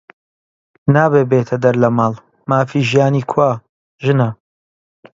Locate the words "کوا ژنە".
3.31-4.29